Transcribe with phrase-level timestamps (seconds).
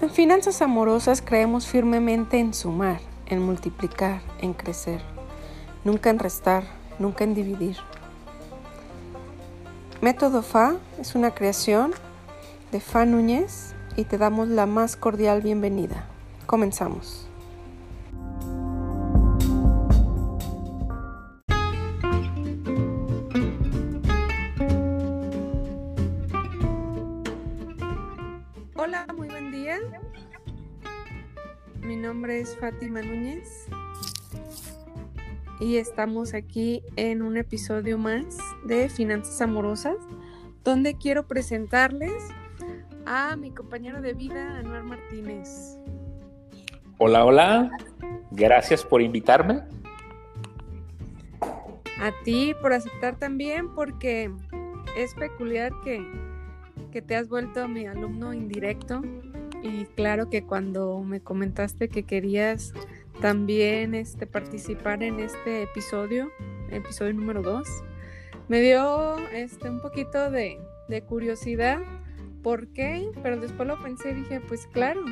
[0.00, 5.00] En finanzas amorosas creemos firmemente en sumar, en multiplicar, en crecer,
[5.82, 6.62] nunca en restar,
[7.00, 7.76] nunca en dividir.
[10.00, 11.90] Método FA es una creación
[12.70, 16.06] de Fa Núñez y te damos la más cordial bienvenida.
[16.46, 17.27] Comenzamos.
[32.18, 33.68] Nombre es Fátima Núñez
[35.60, 39.94] y estamos aquí en un episodio más de Finanzas Amorosas,
[40.64, 42.12] donde quiero presentarles
[43.06, 45.78] a mi compañero de vida, Anuar Martínez.
[46.98, 47.70] Hola, hola.
[48.32, 49.62] Gracias por invitarme.
[52.00, 54.28] A ti por aceptar también, porque
[54.96, 56.04] es peculiar que,
[56.90, 59.02] que te has vuelto mi alumno indirecto.
[59.62, 62.72] Y claro que cuando me comentaste que querías
[63.20, 66.30] también este, participar en este episodio,
[66.70, 67.68] episodio número 2,
[68.48, 71.80] me dio este, un poquito de, de curiosidad
[72.42, 73.10] ¿por qué?
[73.22, 75.04] Pero después lo pensé y dije, pues claro,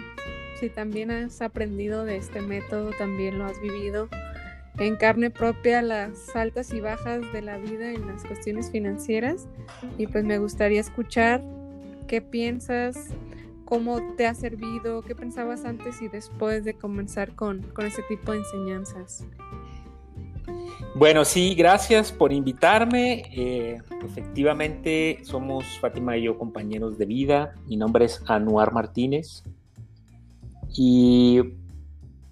[0.59, 4.09] si también has aprendido de este método, también lo has vivido
[4.79, 9.49] en carne propia las altas y bajas de la vida en las cuestiones financieras
[9.97, 11.43] y pues me gustaría escuchar
[12.07, 13.09] qué piensas,
[13.67, 18.33] cómo te ha servido, qué pensabas antes y después de comenzar con, con ese tipo
[18.33, 19.27] de enseñanzas.
[20.95, 23.25] Bueno, sí, gracias por invitarme.
[23.35, 27.55] Eh, efectivamente, somos Fátima y yo compañeros de vida.
[27.67, 29.43] Mi nombre es Anuar Martínez.
[30.75, 31.43] Y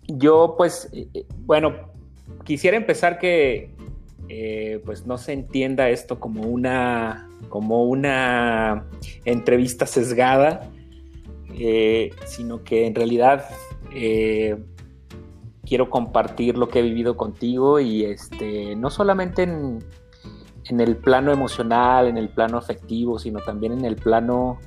[0.07, 1.75] yo, pues, eh, eh, bueno,
[2.45, 3.71] quisiera empezar que,
[4.85, 8.87] pues, no se entienda esto como una, como una
[9.27, 10.71] entrevista sesgada,
[12.27, 13.45] sino que en realidad
[15.65, 19.81] quiero compartir lo que he vivido contigo y este, no solamente en,
[20.81, 24.59] el plano emocional, en el plano afectivo, sino también en el plano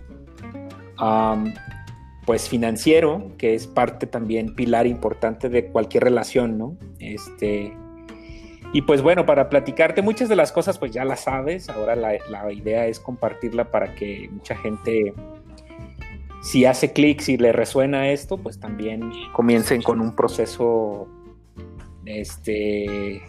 [2.25, 6.75] pues financiero, que es parte también pilar importante de cualquier relación, ¿no?
[6.99, 7.73] Este,
[8.73, 12.17] y pues bueno, para platicarte muchas de las cosas pues ya las sabes, ahora la,
[12.29, 15.13] la idea es compartirla para que mucha gente
[16.47, 21.09] si hace clic, si le resuena esto, pues también comiencen con un proceso
[22.05, 23.21] este,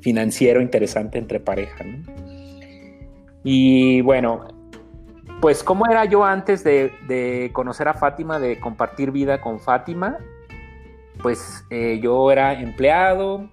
[0.00, 1.84] financiero interesante entre pareja.
[3.44, 4.48] Y bueno,
[5.40, 10.18] pues cómo era yo antes de, conocer a Fátima, de compartir vida con Fátima,
[11.22, 13.48] pues eh, yo era empleado,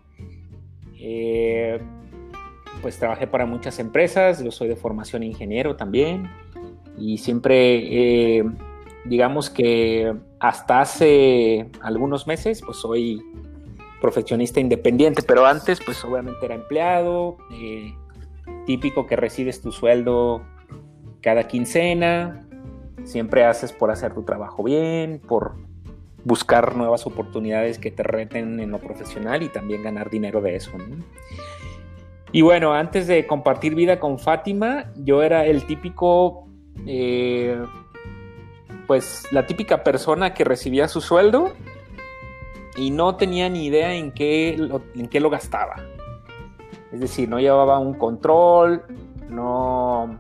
[1.00, 1.80] eh,
[2.82, 6.28] pues trabajé para muchas empresas, yo soy de formación ingeniero también
[6.98, 8.38] y siempre...
[8.38, 8.44] Eh,
[9.06, 13.22] digamos que hasta hace algunos meses, pues soy
[14.02, 17.94] profesionista independiente, pero antes, pues obviamente era empleado, eh,
[18.66, 20.42] típico que recibes tu sueldo
[21.22, 22.48] cada quincena,
[23.04, 25.56] siempre haces por hacer tu trabajo bien, por
[26.24, 30.72] buscar nuevas oportunidades que te reten en lo profesional y también ganar dinero de eso.
[32.32, 36.48] Y bueno, antes de compartir vida con Fátima, yo era el típico
[36.86, 37.58] eh,
[38.88, 41.54] pues la típica persona que recibía su sueldo
[42.78, 45.76] y no tenía ni idea en qué lo, en qué lo gastaba.
[46.92, 48.84] Es decir, no llevaba un control,
[49.30, 50.18] no,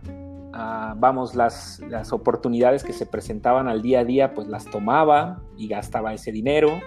[0.54, 5.42] ah, vamos, las, las oportunidades que se presentaban al día a día, pues las tomaba
[5.58, 6.80] y gastaba ese dinero.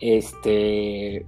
[0.00, 1.24] Este,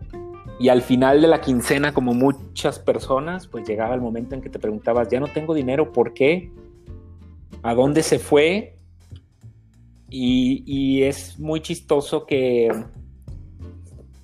[0.58, 4.50] y al final de la quincena, como muchas personas, pues llegaba el momento en que
[4.50, 6.50] te preguntabas, ya no tengo dinero, ¿por qué?
[7.62, 8.73] ¿A dónde se fue?
[10.08, 12.68] Y, es muy chistoso que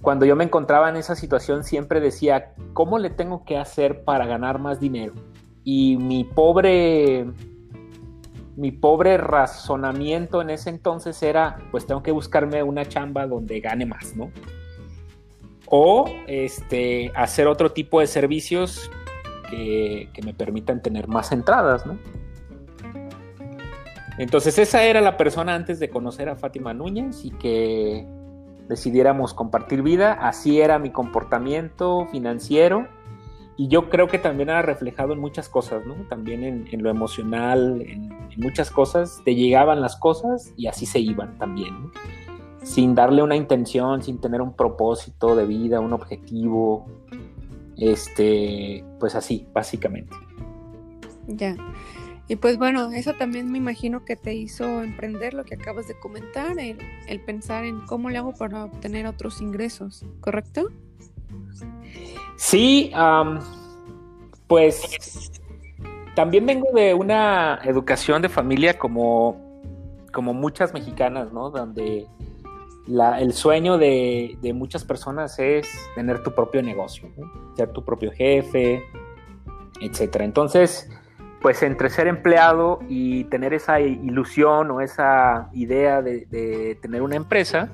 [0.02, 4.26] cuando yo me encontraba en esa situación siempre decía, ¿cómo le tengo que hacer para
[4.26, 5.14] ganar más dinero?
[5.64, 7.26] Y mi pobre,
[8.56, 13.84] mi pobre razonamiento en ese entonces era, pues tengo que buscarme una chamba donde gane
[13.84, 14.31] más, ¿no?
[15.66, 18.90] O este, hacer otro tipo de servicios
[19.50, 21.99] que, que me permitan tener más entradas, ¿no?
[24.20, 28.06] Entonces esa era la persona antes de conocer a Fátima Núñez y que
[28.69, 30.12] decidiéramos compartir vida.
[30.12, 32.87] Así era mi comportamiento financiero
[33.56, 35.94] y yo creo que también era reflejado en muchas cosas, ¿no?
[36.11, 39.22] También en, lo emocional, en, muchas cosas.
[39.25, 41.90] Te llegaban las cosas y así se iban también.
[42.62, 46.84] Sin darle una intención, sin tener un propósito de vida, un objetivo.
[47.78, 50.14] Este, pues así, básicamente.
[51.26, 51.56] Ya.
[52.31, 55.99] Y pues bueno, eso también me imagino que te hizo emprender lo que acabas de
[55.99, 60.69] comentar, el, pensar en cómo le hago para obtener otros ingresos, ¿correcto?
[62.37, 62.93] Sí,
[64.47, 65.32] pues
[66.15, 69.65] también vengo de una educación de familia como,
[70.12, 71.50] como muchas mexicanas, ¿no?
[71.50, 72.06] Donde
[73.19, 77.11] el sueño de, muchas personas es tener tu propio negocio,
[77.56, 78.85] ser tu propio jefe,
[79.81, 80.25] etcétera.
[80.25, 80.88] Entonces,
[81.40, 87.70] pues entre ser empleado y tener esa ilusión o esa idea de, tener una empresa,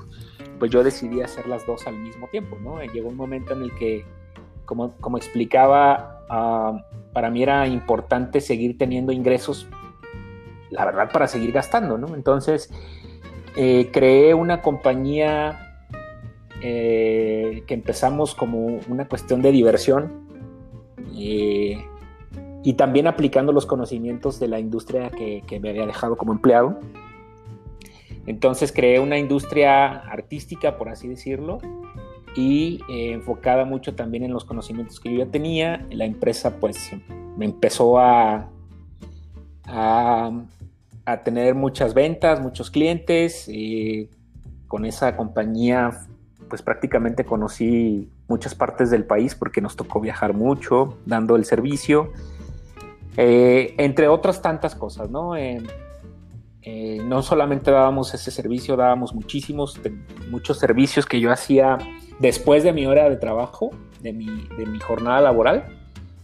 [0.58, 2.82] pues yo decidí hacer las dos al mismo tiempo, ¿no?
[2.82, 4.04] Llegó un momento en el que,
[4.64, 9.68] como, como explicaba, ah, para mí era importante seguir teniendo ingresos,
[10.70, 12.14] la verdad, para seguir gastando, ¿no?
[12.14, 12.70] Entonces,
[13.56, 15.66] eh, creé una compañía
[16.62, 20.26] eh, que empezamos como una cuestión de diversión.
[21.18, 21.84] Eh,
[22.66, 26.80] y también aplicando los conocimientos de la industria que, me había dejado como empleado.
[28.26, 31.58] Entonces creé una industria artística, por así decirlo,
[32.34, 35.86] y eh, enfocada mucho también en los conocimientos que yo ya tenía.
[35.92, 36.90] La empresa pues
[37.36, 38.48] me empezó a,
[39.64, 43.48] a, tener muchas ventas, muchos clientes.
[43.48, 44.10] y
[44.66, 46.00] con esa compañía
[46.48, 52.10] pues prácticamente conocí muchas partes del país porque nos tocó viajar mucho dando el servicio.
[53.16, 55.36] Eh, entre otras tantas cosas, ¿no?
[55.36, 55.62] Eh,
[57.04, 59.80] no solamente dábamos ese servicio, dábamos muchísimos,
[60.30, 61.78] muchos servicios que yo hacía
[62.18, 63.70] después de mi hora de trabajo,
[64.00, 64.26] de mi,
[64.58, 65.64] de mi jornada laboral.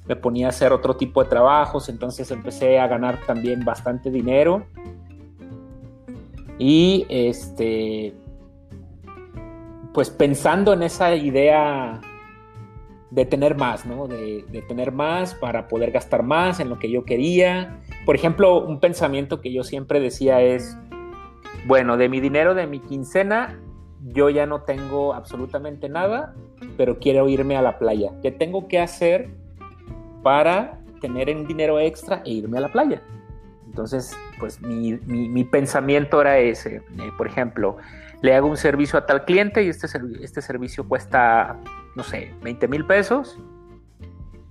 [0.08, 4.66] Me ponía a hacer otro tipo de trabajos, entonces empecé a ganar también bastante dinero.
[6.58, 8.12] Y este,
[9.94, 12.00] pues pensando en esa idea
[13.12, 14.08] de tener más, ¿no?
[14.08, 17.78] De, tener más para poder gastar más en lo que yo quería.
[18.06, 20.78] Por ejemplo, un pensamiento que yo siempre decía es,
[21.66, 23.60] bueno, de mi dinero, de mi quincena,
[24.00, 26.34] yo ya no tengo absolutamente nada,
[26.78, 28.12] pero quiero irme a la playa.
[28.22, 29.28] ¿Qué tengo que hacer
[30.22, 33.02] para tener un dinero extra e irme a la playa?
[33.66, 36.80] Entonces, pues mi, pensamiento era ese.
[37.18, 37.76] Por ejemplo,
[38.22, 39.86] le hago un servicio a tal cliente y este,
[40.22, 41.58] este servicio cuesta
[41.94, 43.38] no sé, 20 mil pesos.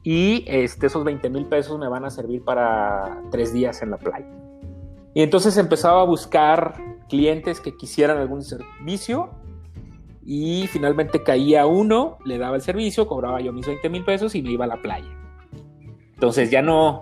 [0.03, 3.97] Y este, esos 20 mil pesos me van a servir para tres días en la
[3.97, 4.27] playa.
[5.13, 6.73] Y entonces empezaba a buscar
[7.09, 9.29] clientes que quisieran algún servicio
[10.25, 14.41] y finalmente caía uno, le daba el servicio, cobraba yo mis 20 mil pesos y
[14.41, 15.09] me iba a la playa.
[16.13, 17.01] Entonces ya no,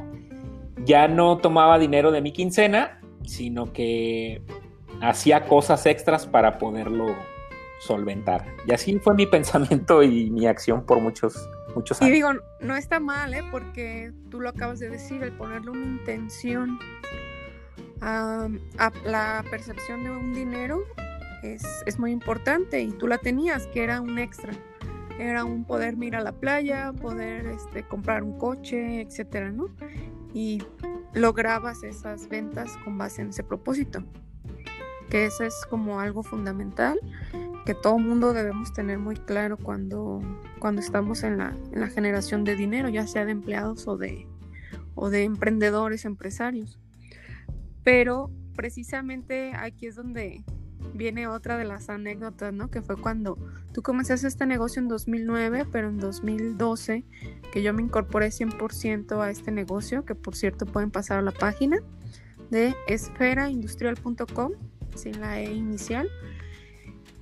[0.85, 4.41] ya no tomaba dinero de mi quincena, sino que
[5.01, 7.07] hacía cosas extras para poderlo
[7.79, 8.45] solventar.
[8.65, 12.11] Y así fue mi pensamiento y mi acción por muchos, muchos años.
[12.11, 13.43] Y digo, no está mal, ¿eh?
[13.51, 16.79] porque tú lo acabas de decir, el ponerle una intención
[18.01, 18.49] a,
[19.05, 20.81] la percepción de un dinero
[21.43, 24.53] es, es, muy importante y tú la tenías, que era un extra.
[25.17, 29.67] Era un poder ir a la playa, poder este, comprar un coche, etcétera, ¿no?
[30.33, 30.63] Y
[31.13, 34.01] lograbas esas ventas con base en ese propósito
[35.09, 36.99] que eso es como algo fundamental
[37.69, 40.21] que todo mundo debemos tener muy claro cuando,
[40.57, 44.25] cuando estamos en la, en la generación de dinero, ya sea de empleados o de,
[44.95, 46.79] o de emprendedores, empresarios.
[47.83, 50.43] Pero precisamente aquí es donde
[50.95, 52.71] viene otra de las anécdotas, ¿no?
[52.71, 53.37] Que fue cuando
[53.71, 57.05] tú comenzaste este negocio en 2009, pero en 2012,
[57.53, 61.33] que yo me incorporé 100% a este negocio, que por cierto pueden pasar a la
[61.33, 61.77] página
[62.49, 64.53] de esferaindustrial.com,
[64.95, 66.09] sin la E inicial.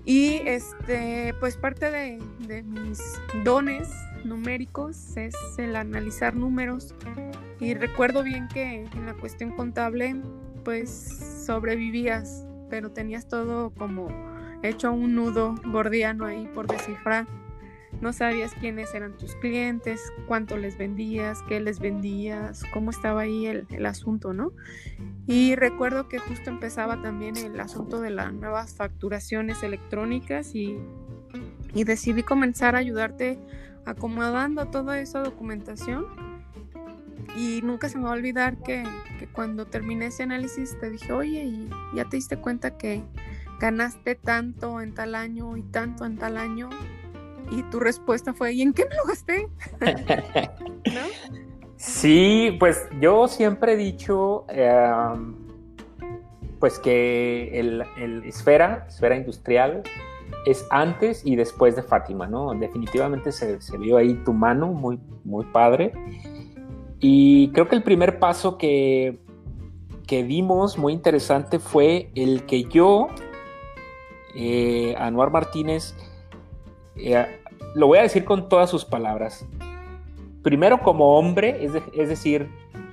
[0.08, 3.02] Y este, pues parte de, mis
[3.44, 3.90] dones
[4.24, 6.96] numéricos es el analizar números.
[7.60, 10.16] Y recuerdo bien que en la cuestión contable,
[10.64, 14.08] pues sobrevivías, pero tenías todo como
[14.64, 17.28] hecho un nudo gordiano ahí por descifrar
[18.01, 23.48] no sabías quiénes eran tus clientes, cuánto les vendías, qué les vendías, cómo estaba ahí
[23.48, 24.51] el, asunto, ¿no?
[25.25, 30.77] Y recuerdo que justo empezaba también el asunto de las nuevas facturaciones electrónicas y,
[31.74, 33.39] decidí comenzar a ayudarte
[33.86, 36.06] acomodando toda esa documentación.
[37.36, 38.84] Y nunca se me va a olvidar que,
[39.32, 43.03] cuando terminé ese análisis te dije, oye, ya te diste cuenta que
[43.60, 46.70] ganaste tanto en tal año y tanto en tal año
[47.51, 49.48] y tu respuesta fue, ¿y en qué me lo gasté?
[51.77, 55.36] Sí, pues yo siempre he dicho, em,
[56.60, 57.84] pues que el,
[58.25, 59.84] esfera, esfera industrial,
[60.48, 62.51] es antes y después de Fátima, ¿no?
[62.56, 65.94] Definitivamente se, se, vio ahí tu mano, muy, muy padre.
[67.00, 69.20] Y creo que el primer paso que,
[70.08, 73.08] que dimos muy interesante fue el que yo,
[74.36, 75.96] eh, Anuar Martínez,
[77.00, 77.25] eh,
[77.75, 79.46] lo voy a decir con todas sus palabras.
[80.44, 82.50] Primero como hombre, es, es decir,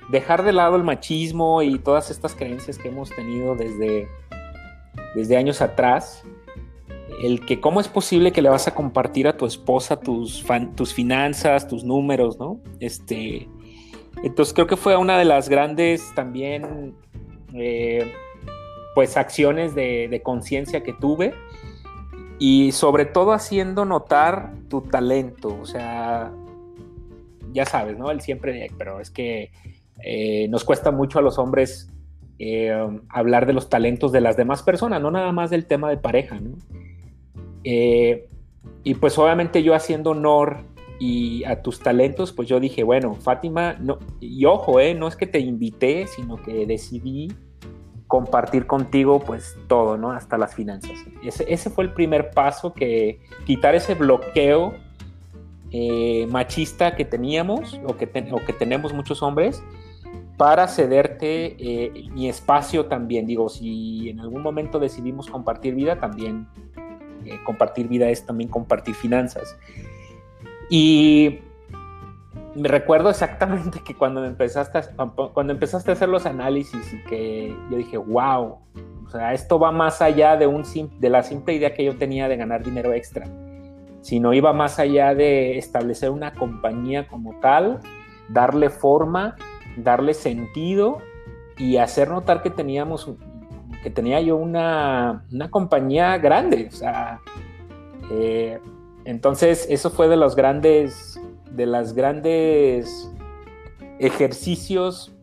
[0.09, 4.07] dejar de lado el machismo y todas estas creencias que hemos tenido desde,
[5.15, 6.23] desde años atrás.
[7.21, 10.45] El que cómo es posible que le vas a compartir a tu esposa tus,
[10.75, 12.59] tus finanzas, tus números, ¿no?
[12.79, 13.47] Este,
[14.21, 16.93] entonces creo que fue una de las grandes también,
[17.53, 18.11] eh,
[18.93, 21.33] pues, acciones de, de conciencia que tuve
[22.39, 26.31] y sobre todo haciendo notar tu talento, o sea,
[27.53, 28.11] ya sabes, ¿no?
[28.11, 29.51] Él siempre, pero es que
[30.03, 31.89] eh, nos cuesta mucho a los hombres
[32.37, 32.75] eh,
[33.07, 36.39] hablar de los talentos de las demás personas, no nada más del tema de pareja,
[36.39, 36.57] ¿no?
[37.63, 38.27] Eh,
[38.83, 40.57] y pues obviamente yo haciendo honor
[40.99, 45.27] y a tus talentos, pues yo dije, bueno, Fátima, no, y ojo, no es que
[45.27, 47.29] te invité, sino que decidí
[48.07, 50.11] compartir contigo pues todo, ¿no?
[50.11, 50.93] Hasta las finanzas.
[51.23, 54.73] Ese, fue el primer paso, que quitar ese bloqueo
[56.29, 59.61] machista que teníamos o que, o que tenemos muchos hombres
[60.37, 63.25] para cederte eh, mi espacio también.
[63.25, 66.47] Digo, si en algún momento decidimos compartir vida, también
[67.25, 69.57] eh, compartir vida es también compartir finanzas.
[70.69, 71.39] Y
[72.55, 74.83] me recuerdo exactamente que cuando empezaste a,
[75.33, 78.59] cuando empezaste a hacer los análisis y que yo dije, wow,
[79.05, 80.63] o sea, esto va más allá de, un,
[80.99, 83.27] de la simple idea que yo tenía de ganar dinero extra,
[84.01, 87.79] sino iba más allá de establecer una compañía como tal,
[88.29, 89.35] darle forma
[89.77, 90.99] darle sentido
[91.57, 93.09] y hacer notar que teníamos,
[93.83, 96.67] que tenía yo una, compañía grande.
[96.71, 97.19] O sea,
[98.11, 98.59] eh,
[99.05, 101.19] entonces eso fue de los grandes,
[101.51, 103.11] de las grandes
[103.99, 105.13] ejercicios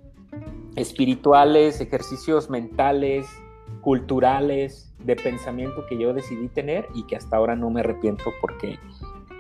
[0.77, 3.27] espirituales, ejercicios mentales,
[3.81, 8.79] culturales, de pensamiento que yo decidí tener y que hasta ahora no me arrepiento porque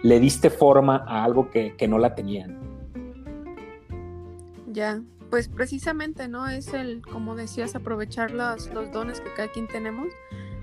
[0.02, 2.58] le diste forma a algo que, que no la tenían.
[4.66, 6.48] Ya, pues precisamente, ¿no?
[6.48, 10.08] Es el, como decías, aprovechar los, los dones que cada quien tenemos.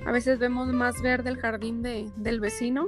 [0.05, 2.87] A veces vemos más verde el jardín de, del vecino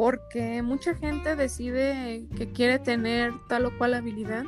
[0.00, 4.44] porque mucha gente decide que quiere tener tal o cual habilidad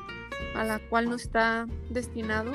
[0.57, 2.53] a la cual no está destinado,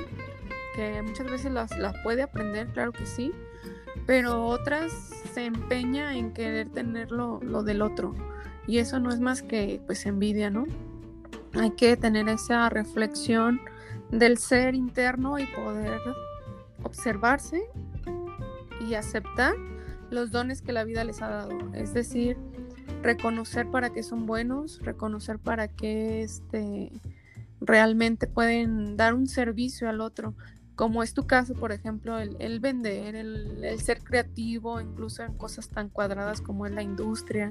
[0.76, 3.34] que muchas veces la, puede aprender, claro que sí,
[4.08, 4.92] pero otras
[5.32, 8.16] se empeña en querer tener lo, lo del otro
[8.66, 10.66] y eso no es más que pues envidia, ¿no?
[11.54, 13.62] hay que tener esa reflexión
[14.10, 16.02] del ser interno y poder
[16.82, 17.62] observarse
[18.90, 19.54] y aceptar
[20.10, 21.52] los dones que la vida les ha dado.
[21.76, 22.38] Es decir,
[23.02, 26.92] reconocer para qué son buenos, reconocer para qué este,
[27.62, 30.34] realmente pueden dar un servicio al otro.
[30.76, 35.90] Como es tu caso, por ejemplo, el, vender, el, ser creativo, incluso en cosas tan
[35.90, 37.50] cuadradas como es la industria,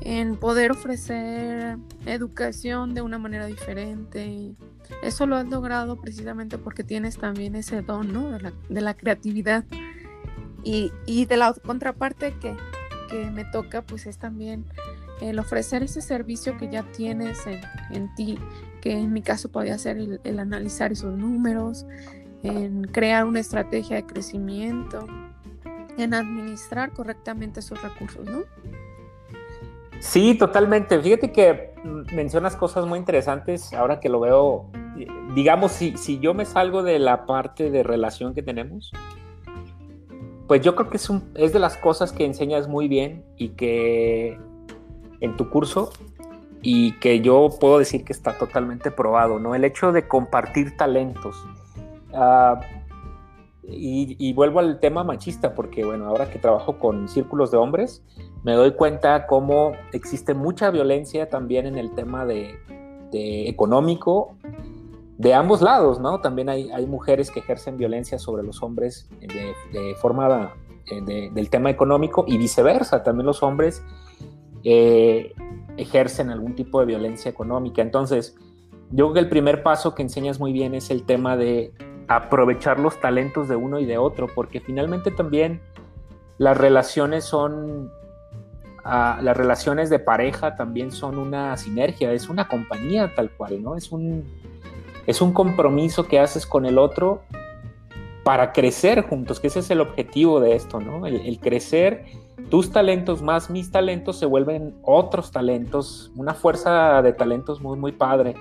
[0.00, 4.56] en poder ofrecer educación de una manera diferente.
[5.04, 8.36] Eso lo has logrado precisamente porque tienes también ese don, ¿no?
[8.68, 9.64] De la, creatividad.
[10.64, 10.90] Y,
[11.26, 12.56] de la contraparte que,
[13.12, 14.64] me toca, pues es también
[15.20, 17.38] el ofrecer ese servicio que ya tienes
[17.90, 18.38] en, ti,
[18.80, 21.86] que en mi caso podría ser el, el analizar esos números,
[22.42, 25.06] en crear una estrategia de crecimiento,
[25.96, 28.42] en administrar correctamente esos recursos, ¿no?
[29.98, 31.00] Sí, totalmente.
[31.00, 31.74] Fíjate que
[32.12, 34.70] mencionas cosas muy interesantes ahora que lo veo.
[35.34, 38.92] Digamos, si, si yo me salgo de la parte de relación que tenemos,
[40.46, 44.38] pues yo creo que es, de las cosas que enseñas muy bien y que
[45.20, 45.90] en tu curso
[46.62, 49.54] y que yo puedo decir que está totalmente probado, ¿no?
[49.54, 51.36] El hecho de compartir talentos.
[52.12, 52.60] Ah,
[53.68, 58.04] y, vuelvo al tema machista, porque bueno, ahora que trabajo con círculos de hombres,
[58.44, 62.58] me doy cuenta cómo existe mucha violencia también en el tema de,
[63.12, 64.36] económico
[65.18, 66.20] de ambos lados, ¿no?
[66.20, 70.54] También hay, hay, mujeres que ejercen violencia sobre los hombres de, forma
[70.90, 73.82] eh, del tema económico y viceversa, también los hombres
[74.62, 75.32] eh,
[75.76, 77.80] ejercen algún tipo de violencia económica.
[77.80, 78.36] Entonces,
[78.90, 81.72] yo creo que el primer paso que enseñas muy bien es el tema de
[82.08, 85.60] aprovechar los talentos de uno y de otro, porque finalmente también
[86.38, 87.90] las relaciones son,
[88.84, 93.76] ah, las relaciones de pareja también son una sinergia, es una compañía tal cual, ¿no?
[93.76, 94.24] Es un,
[95.06, 97.22] es un compromiso que haces con el otro
[98.24, 101.06] para crecer juntos, que ese es el objetivo de esto, ¿no?
[101.06, 102.06] El, crecer,
[102.50, 107.92] tus talentos más mis talentos se vuelven otros talentos, una fuerza de talentos muy, muy
[107.92, 108.34] padre.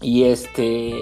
[0.00, 0.98] Y este,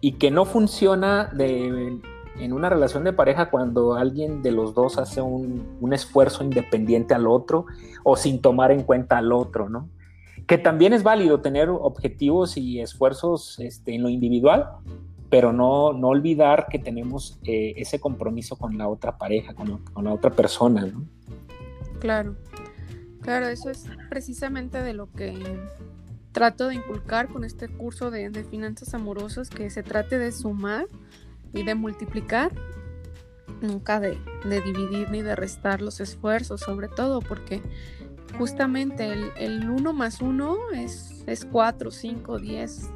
[0.00, 1.98] y que no funciona de,
[2.38, 7.12] en una relación de pareja cuando alguien de los dos hace un, un, esfuerzo independiente
[7.12, 7.66] al otro
[8.04, 9.88] o sin tomar en cuenta al otro, ¿no?
[10.46, 14.66] Que también es válido tener objetivos y esfuerzos este, en lo individual,
[15.32, 20.12] pero no, no olvidar que tenemos eh, ese compromiso con la otra pareja, con, la
[20.12, 20.92] otra persona.
[22.00, 22.36] Claro,
[23.22, 25.32] claro, eso es precisamente de lo que
[26.32, 30.86] trato de inculcar con este curso de, de finanzas amorosas, que se trate de sumar
[31.54, 32.52] y de multiplicar,
[33.62, 37.62] nunca de, de, dividir ni de restar los esfuerzos, sobre todo porque
[38.38, 42.90] justamente el, el 1 más 1 es, es 4, 5, 10.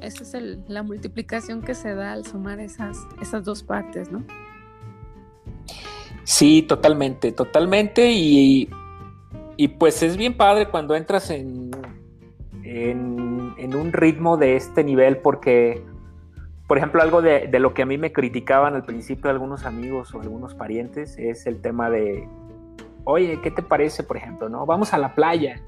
[0.00, 4.24] Esa es el, la multiplicación que se da al sumar esas, esas dos partes, ¿no?
[6.24, 8.12] Sí, totalmente, totalmente.
[8.12, 8.68] Y,
[9.56, 11.70] y pues es bien padre cuando entras en,
[12.62, 15.82] en, en un ritmo de este nivel porque
[16.68, 20.14] por ejemplo, algo de, de, lo que a mí me criticaban al principio algunos amigos
[20.14, 22.28] o algunos parientes es el tema de,
[23.10, 24.66] oye, ¿qué te parece, por ejemplo, no?
[24.66, 25.62] Vamos a la playa.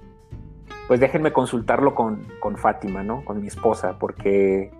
[0.86, 3.24] Pues déjenme consultarlo con, con Fátima, ¿no?
[3.24, 4.70] Con mi esposa, porque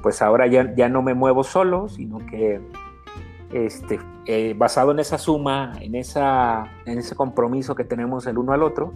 [0.00, 2.60] pues ahora ya, ya no me muevo solo, sino que
[3.52, 8.52] este, eh, basado en esa suma, en, esa, en ese compromiso que tenemos el uno
[8.52, 8.94] al otro,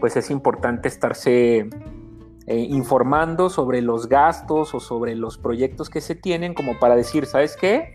[0.00, 1.68] pues es importante estarse
[2.46, 7.24] eh, informando sobre los gastos o sobre los proyectos que se tienen como para decir,
[7.26, 7.94] ¿sabes qué?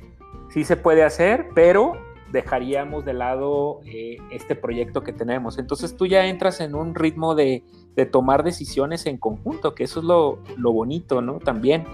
[0.52, 5.58] Sí se puede hacer, pero dejaríamos de lado eh, este proyecto que tenemos.
[5.58, 7.64] Entonces tú ya entras en un ritmo de,
[7.96, 11.40] de tomar decisiones en conjunto, que eso es lo, lo, bonito, ¿no?
[11.40, 11.86] También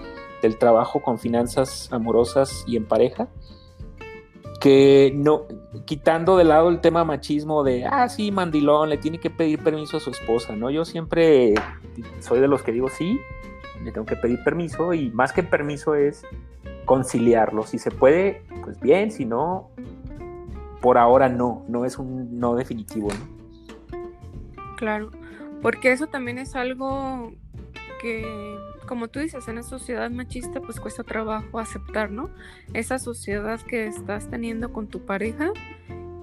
[0.42, 3.28] del trabajo con finanzas amorosas y en pareja,
[4.60, 5.42] que no,
[5.84, 9.96] quitando de lado el tema machismo de, ah, sí, mandilón, le tiene que pedir permiso
[9.96, 10.70] a su esposa, ¿no?
[10.70, 11.54] Yo siempre
[12.20, 13.18] soy de los que digo, sí,
[13.82, 16.24] le tengo que pedir permiso y más que permiso es
[16.84, 17.64] conciliarlo.
[17.64, 19.70] Si se puede, pues bien, si no,
[20.80, 24.76] por ahora no, no es un no definitivo, ¿no?
[24.76, 25.10] Claro,
[25.60, 27.32] porque eso también es algo
[28.00, 28.56] que
[28.88, 32.30] como tú dices, en una sociedad machista pues cuesta trabajo aceptar, ¿no?
[32.72, 35.52] Esa sociedad que estás teniendo con tu pareja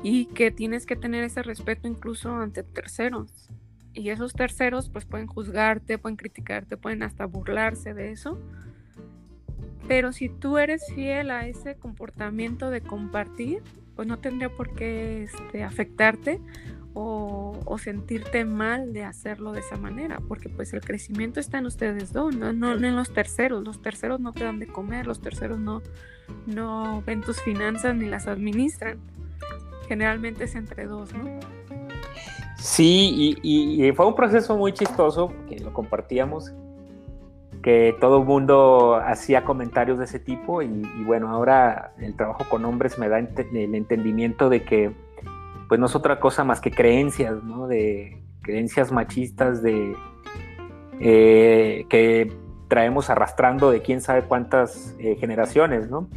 [0.03, 3.49] y que tienes que tener ese respeto incluso ante terceros.
[3.93, 8.39] Y esos terceros pues pueden juzgarte, pueden criticarte, pueden hasta burlarse de eso.
[9.87, 13.61] Pero si tú eres fiel a ese comportamiento de compartir,
[13.95, 16.41] pues no tendría por qué este, afectarte
[16.93, 22.13] o, sentirte mal de hacerlo de esa manera, porque pues el crecimiento está en ustedes
[22.13, 25.81] dos, no, en los terceros, los terceros no te dan de comer, los terceros no,
[26.47, 28.97] no ven tus finanzas ni las administran,
[29.89, 31.39] generalmente es entre dos, ¿no?
[32.57, 36.53] Sí, y, y fue un proceso muy chistoso, que lo compartíamos,
[37.65, 42.45] que todo el mundo hacía comentarios de ese tipo y, y, bueno, ahora el trabajo
[42.47, 44.91] con hombres me da ent el entendimiento de que
[45.67, 47.65] pues no es otra cosa más que creencias, ¿no?
[47.67, 49.95] De creencias machistas de
[50.99, 52.31] eh, que
[52.67, 56.07] traemos arrastrando de quién sabe cuántas eh, generaciones, ¿no?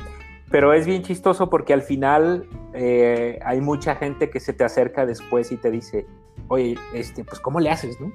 [0.51, 5.07] Pero es bien chistoso porque al final eh, hay mucha gente que se te acerca
[5.07, 6.05] después y te dice,
[6.49, 8.13] oye, este, pues ¿cómo le haces, no?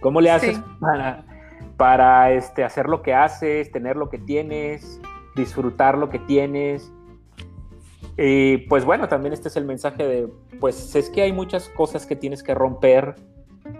[0.00, 0.62] ¿Cómo le haces sí.
[0.78, 1.24] para,
[1.76, 5.00] para este, hacer lo que haces, tener lo que tienes,
[5.34, 6.92] disfrutar lo que tienes?
[8.16, 10.28] Y pues bueno, también este es el mensaje de,
[10.60, 13.16] pues es que hay muchas cosas que tienes que romper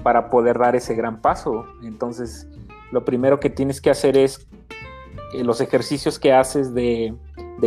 [0.03, 1.67] para poder dar ese gran paso.
[1.83, 2.49] Entonces,
[2.91, 4.47] lo primero que tienes que hacer es
[5.33, 7.15] eh, los ejercicios que haces de,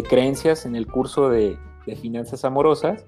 [0.09, 1.57] creencias en el curso de,
[2.01, 3.05] finanzas amorosas,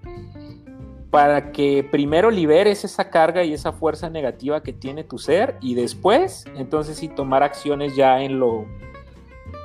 [1.17, 5.73] para que primero liberes esa carga y esa fuerza negativa que tiene tu ser y
[5.73, 8.67] después, entonces sí, tomar acciones ya en lo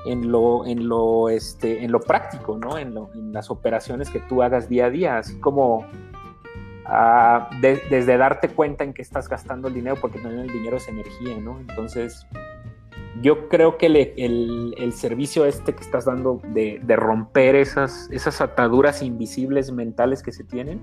[0.06, 2.78] en lo, en lo, este, en lo práctico, ¿no?
[2.78, 5.80] En, lo, en las operaciones que tú hagas día a día, así como
[6.86, 10.78] uh, de, desde darte cuenta en que estás gastando el dinero, porque también el dinero
[10.78, 11.60] es energía, ¿no?
[11.60, 12.26] Entonces,
[13.20, 18.08] yo creo que le, el, el, servicio este que estás dando de, de, romper esas,
[18.10, 20.80] esas ataduras invisibles mentales que se tienen,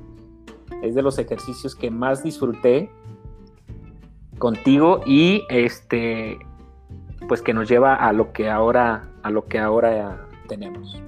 [0.81, 2.89] es de los ejercicios que más disfruté
[4.37, 6.39] contigo y este
[7.27, 10.99] pues que nos lleva a lo que ahora, a lo que ahora tenemos.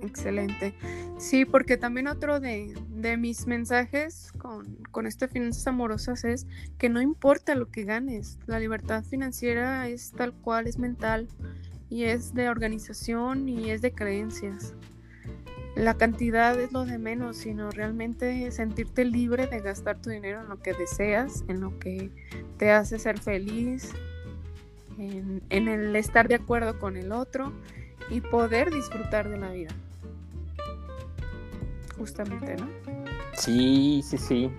[0.00, 0.74] Excelente.
[1.18, 6.46] Sí, porque también otro de, de mis mensajes con, con Finanzas Amorosas es
[6.78, 11.28] que no importa lo que ganes, la libertad financiera es tal cual, es mental
[11.88, 14.74] y es de organización y es de creencias.
[15.76, 20.48] La cantidad es lo de menos, sino realmente sentirte libre de gastar tu dinero en
[20.48, 22.10] lo que deseas, en lo que
[22.58, 23.92] te hace ser feliz,
[24.98, 27.52] en, en el estar de acuerdo con el otro
[28.08, 29.70] y poder disfrutar de la vida.
[31.98, 32.68] Justamente, ¿no?
[33.32, 34.50] Sí, sí, sí.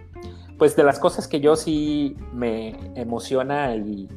[0.57, 4.09] Pues de las cosas que yo sí me emociona el,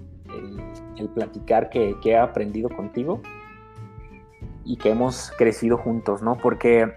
[0.97, 3.23] el, platicar que, que, he aprendido contigo
[4.68, 6.37] y que hemos crecido juntos, ¿no?
[6.37, 6.92] Porque,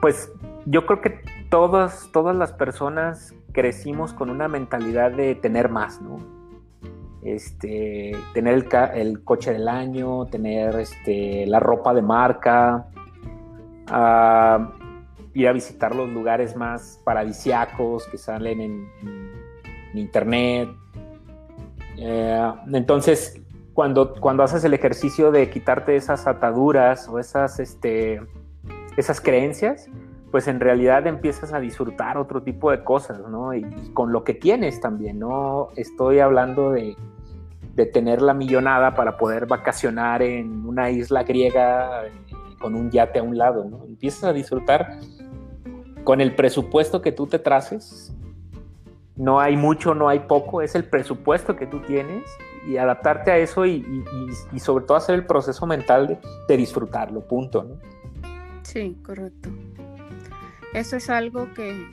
[0.00, 0.32] pues,
[0.66, 6.18] yo creo que todas, todas las personas crecimos con una mentalidad de tener más, ¿no?
[7.22, 12.88] Este, tener el, coche del año, tener este, la ropa de marca,
[13.88, 14.82] uh,
[15.32, 19.32] ir a visitar los lugares más paradisiacos que salen en,
[19.94, 20.68] internet.
[21.96, 23.41] Eh, entonces,
[23.74, 28.20] cuando, cuando haces el ejercicio de quitarte esas ataduras o esas, este,
[28.96, 29.88] esas creencias,
[30.30, 33.54] pues en realidad empiezas a disfrutar otro tipo de cosas, ¿no?
[33.54, 36.96] Y, con lo que tienes también, no estoy hablando de,
[37.74, 42.12] de, tener la millonada para poder vacacionar en una isla griega eh,
[42.60, 43.84] con un yate a un lado, ¿no?
[43.84, 44.98] Empiezas a disfrutar
[46.04, 48.14] con el presupuesto que tú te traces.
[49.16, 52.22] No hay mucho, no hay poco, es el presupuesto que tú tienes
[52.66, 53.84] y adaptarte a eso y,
[54.58, 57.64] sobre todo hacer el proceso mental de, disfrutarlo, punto.
[57.64, 57.76] ¿no?
[58.62, 59.50] Sí, correcto.
[60.72, 61.86] Eso es algo que,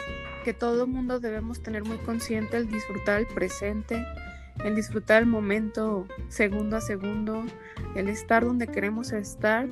[0.44, 4.06] que todo mundo debemos tener muy consciente, el disfrutar el presente,
[4.64, 7.44] el disfrutar el momento segundo a segundo,
[7.96, 9.68] el estar donde queremos estar,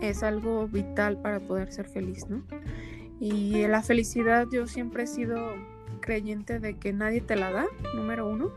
[0.00, 2.42] es algo vital para poder ser feliz, ¿no?
[3.20, 5.54] Y la felicidad yo siempre he sido
[6.00, 8.52] creyente de que nadie te la da, número uno,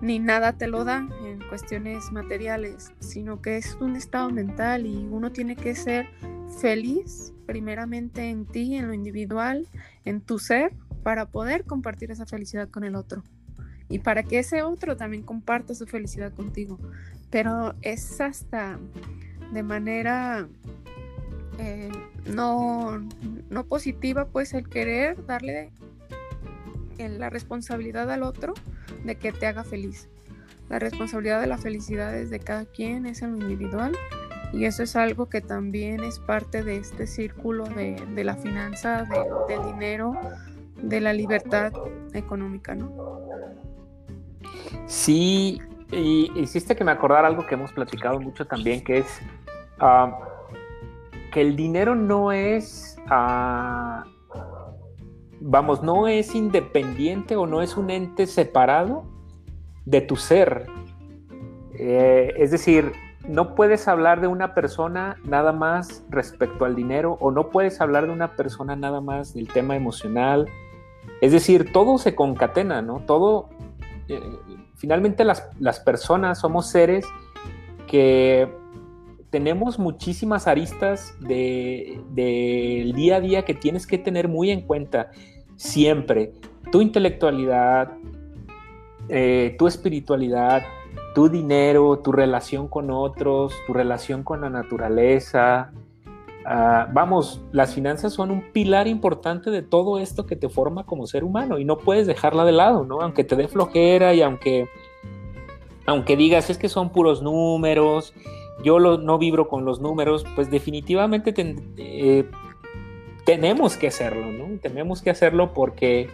[0.00, 5.06] ni nada te lo da en cuestiones materiales, sino que es un estado mental y
[5.10, 6.08] uno tiene que ser
[6.60, 9.66] feliz primeramente en ti, en lo individual,
[10.04, 13.22] en tu ser, para poder compartir esa felicidad con el otro.
[13.88, 16.78] Y para que ese otro también comparta su felicidad contigo.
[17.30, 18.78] Pero es hasta
[19.52, 20.48] de manera
[21.58, 21.90] eh,
[22.26, 22.98] no,
[23.48, 25.70] no positiva, pues el querer darle
[26.98, 28.54] la responsabilidad al otro
[29.04, 30.08] de que te haga feliz.
[30.68, 33.96] La responsabilidad de la felicidad es de cada quien, es en lo individual.
[34.52, 39.04] Y eso es algo que también es parte de este círculo de, la finanza,
[39.48, 40.14] del dinero,
[40.82, 41.72] de la libertad
[42.14, 42.92] económica, ¿no?
[44.86, 49.20] Sí, y hiciste que me acordara algo que hemos platicado mucho también, que es
[49.78, 50.18] ah,
[51.32, 54.04] que el dinero no es, ah,
[55.48, 59.04] vamos, no es independiente o no es un ente separado
[59.84, 60.66] de tu ser.
[61.78, 62.92] Eh, es decir,
[63.28, 68.06] no puedes hablar de una persona nada más respecto al dinero o no puedes hablar
[68.06, 70.48] de una persona nada más del tema emocional.
[71.20, 73.00] Es decir, todo se concatena, ¿no?
[73.06, 73.48] Todo,
[74.08, 74.20] eh,
[74.74, 77.06] finalmente las, las personas somos seres
[77.86, 78.52] que
[79.30, 85.10] tenemos muchísimas aristas del día a día que tienes que tener muy en cuenta
[85.56, 86.32] siempre.
[86.70, 87.92] Tu intelectualidad,
[89.08, 90.62] eh, tu espiritualidad,
[91.14, 95.72] tu dinero, tu relación con otros, tu relación con la naturaleza.
[96.44, 101.06] Ah, vamos, las finanzas son un pilar importante de todo esto que te forma como
[101.06, 103.00] ser humano y no puedes dejarla de lado, ¿no?
[103.00, 104.68] Aunque te dé flojera y aunque,
[105.86, 108.14] aunque digas es que son puros números
[108.62, 111.34] yo no vibro con los números, pues definitivamente
[111.76, 112.24] eh,
[113.26, 114.56] tenemos que hacerlo, ¿no?
[114.60, 116.08] Tenemos que hacerlo porque,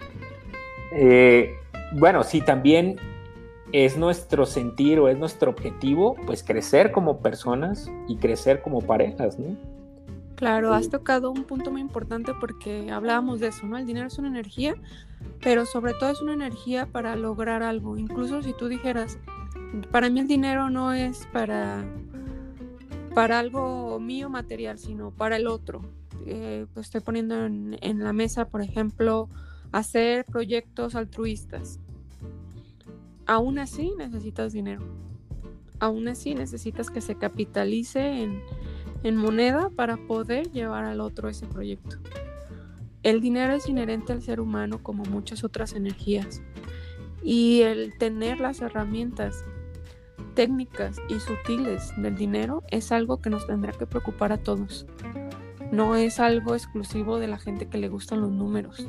[0.92, 1.55] eh,
[1.92, 2.96] bueno, si también
[3.70, 9.38] es nuestro sentir o es nuestro objetivo, pues crecer como personas y crecer como parejas,
[9.38, 9.57] ¿no?
[10.37, 13.77] Claro, has tocado un punto muy importante porque hablábamos de eso, ¿no?
[13.77, 14.75] El dinero es una energía,
[15.42, 17.98] pero sobre todo es una energía para lograr algo.
[17.98, 19.18] Incluso si tú dijeras,
[19.90, 21.85] para mí el dinero no es para
[23.14, 25.83] para algo mío material, sino para el otro.
[26.26, 29.28] Eh, pues estoy poniendo en, la mesa, por ejemplo,
[29.72, 31.80] hacer proyectos altruistas.
[33.26, 34.82] Aún así necesitas dinero.
[35.78, 38.40] Aún así necesitas que se capitalice en,
[39.02, 41.96] en moneda para poder llevar al otro ese proyecto.
[43.02, 46.40] El dinero es inherente al ser humano como muchas otras energías.
[47.24, 49.44] Y el tener las herramientas
[50.35, 54.87] técnicas y sutiles del dinero es algo que nos tendrá que preocupar a todos.
[55.72, 58.87] No es algo exclusivo de la gente que le gustan los números.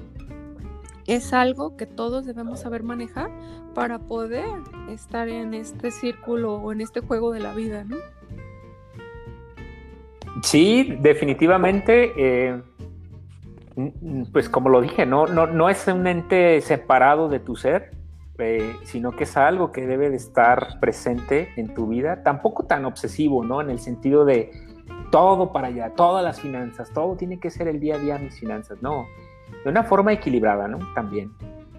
[1.07, 3.31] Es algo que todos debemos saber manejar
[3.73, 4.45] para poder
[4.89, 7.95] estar en este círculo o en este juego de la vida, ¿no?
[10.41, 12.11] Sí, definitivamente.
[12.17, 12.61] Eh,
[14.33, 17.91] pues como lo dije, no, no, no es un ente separado de tu ser,
[18.39, 22.83] eh, sino que es algo que debe de estar presente en tu vida, tampoco tan
[22.83, 23.61] obsesivo, ¿no?
[23.61, 24.51] En el sentido de
[25.13, 28.39] todo para allá, todas las finanzas, todo tiene que ser el día a día mis
[28.39, 29.05] finanzas, no,
[29.63, 30.79] de una forma equilibrada, ¿no?
[30.95, 31.31] También.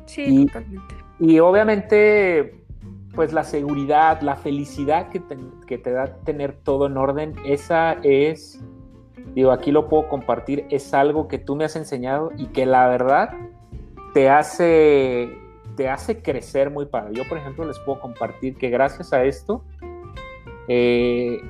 [0.07, 0.95] Sí, totalmente.
[1.19, 2.65] Y obviamente,
[3.13, 5.21] pues la seguridad, la felicidad que
[5.67, 8.63] que te da tener todo en orden, esa es,
[9.35, 12.87] digo, aquí lo puedo compartir, es algo que tú me has enseñado y que la
[12.87, 13.31] verdad
[14.13, 15.37] te hace
[15.75, 17.15] te hace crecer muy padre.
[17.15, 19.65] Yo, por ejemplo, les puedo compartir que gracias a esto,
[20.69, 21.41] eh,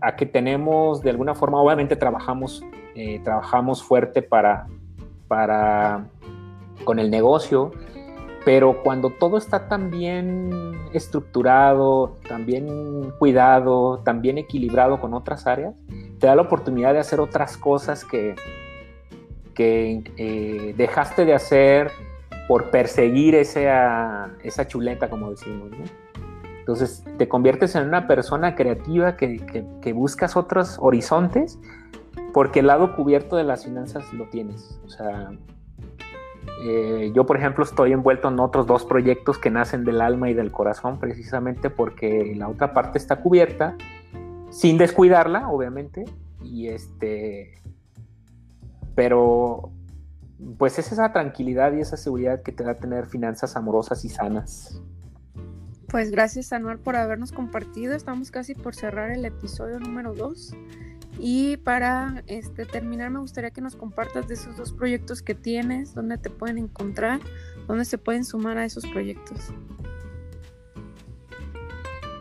[0.00, 2.64] a que tenemos de alguna forma, obviamente trabajamos,
[2.94, 4.66] eh, trabajamos fuerte para,
[5.28, 6.06] para
[6.84, 7.70] con el negocio,
[8.44, 10.50] pero cuando todo está tan bien
[10.92, 15.74] estructurado, tan bien cuidado, tan bien equilibrado con otras áreas,
[16.18, 18.34] te da la oportunidad de hacer otras cosas que,
[19.54, 21.90] que eh, dejaste de hacer
[22.48, 25.70] por perseguir esa, esa chuleta, como decimos.
[26.62, 31.58] Entonces te conviertes en una persona creativa que, buscas otros horizontes
[32.32, 34.80] porque el lado cubierto de las finanzas lo tienes.
[34.86, 35.32] O sea,
[36.64, 40.34] eh, yo por ejemplo estoy envuelto en otros dos proyectos que nacen del alma y
[40.34, 43.76] del corazón precisamente porque la otra parte está cubierta
[44.50, 46.04] sin descuidarla, obviamente,
[46.44, 47.60] y este,
[48.94, 49.72] pero
[50.58, 54.80] pues es esa tranquilidad y esa seguridad que te da tener finanzas amorosas y sanas.
[55.92, 57.94] Pues gracias Anual por habernos compartido.
[57.94, 60.56] Estamos casi por cerrar el episodio número 2.
[61.18, 65.94] Y para este, terminar me gustaría que nos compartas de esos dos proyectos que tienes,
[65.94, 67.20] dónde te pueden encontrar,
[67.68, 69.52] dónde se pueden sumar a esos proyectos.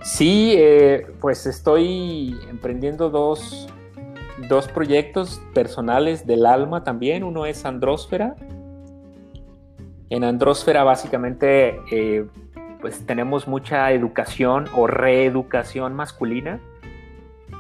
[0.04, 3.70] Sí, eh, pues estoy emprendiendo dos,
[4.50, 7.24] dos proyectos personales del alma también.
[7.24, 8.36] Uno es Andrósfera.
[10.10, 12.28] En Andrósfera básicamente eh,
[12.82, 16.60] pues tenemos mucha educación o reeducación masculina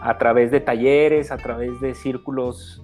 [0.01, 2.83] a través de talleres, a través de círculos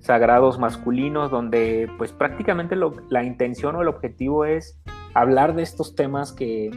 [0.00, 2.76] sagrados masculinos, donde pues prácticamente
[3.08, 4.78] la intención o el objetivo es
[5.12, 6.70] hablar de estos temas que,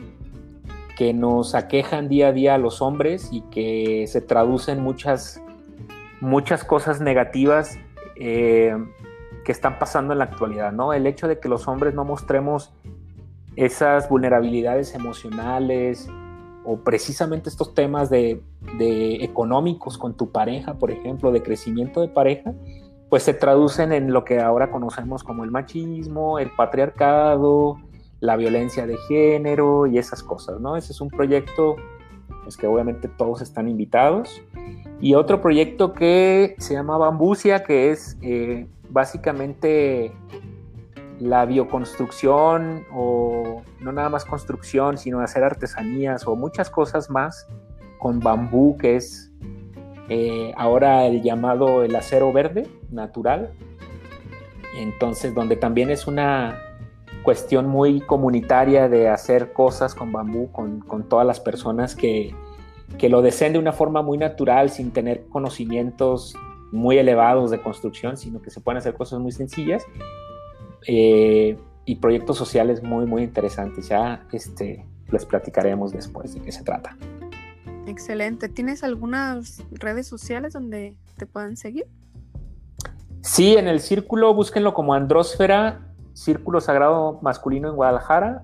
[0.98, 5.41] que nos aquejan día a día a los hombres y que se traducen muchas
[6.20, 7.78] muchas cosas negativas
[8.15, 8.76] eh,
[9.46, 10.93] que están pasando en la actualidad, ¿no?
[10.93, 12.74] El hecho de que los hombres no mostremos
[13.58, 16.08] esas vulnerabilidades emocionales
[16.63, 18.41] o precisamente estos temas de,
[19.22, 22.54] económicos con tu pareja, por ejemplo, de crecimiento de pareja,
[23.10, 27.78] pues se traducen en lo que ahora conocemos como el machismo, el patriarcado,
[28.22, 30.78] la violencia de género y esas cosas, ¿no?
[30.78, 31.76] Ese es un proyecto
[32.48, 34.41] es que obviamente todos están invitados.
[35.00, 40.12] Y otro proyecto que se llama Bambucia, que es eh, básicamente
[41.20, 43.27] la bioconstrucción o
[43.80, 47.48] no nada más construcción, sino hacer artesanías o muchas cosas más
[48.00, 49.32] con bambú, que es
[50.10, 53.52] eh, ahora el llamado el acero verde natural.
[54.78, 56.60] Entonces, donde también es una
[57.24, 62.34] cuestión muy comunitaria de hacer cosas con bambú, con, con todas las personas que,
[62.98, 66.36] que, lo deseen de una forma muy natural, sin tener conocimientos
[66.72, 69.86] muy elevados de construcción, sino que se pueden hacer cosas muy sencillas
[70.86, 73.88] eh, y proyectos sociales muy, muy interesantes.
[73.88, 76.95] Ya este, les platicaremos después de qué se trata.
[77.88, 78.50] Excelente.
[78.50, 81.88] ¿Tienes algunas redes sociales donde te puedan seguir?
[83.21, 88.43] Sí, en el círculo búsquenlo como Andrósfera Círculo Sagrado Masculino en Guadalajara.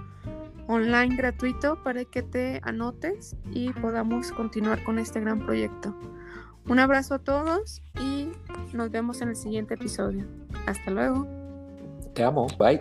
[0.68, 5.96] online gratuito para que te anotes y podamos continuar con este gran proyecto.
[6.68, 8.30] Un abrazo a todos y
[8.74, 10.26] nos vemos en el siguiente episodio.
[10.66, 11.28] Hasta luego.
[12.14, 12.48] Te amo.
[12.58, 12.80] Bye.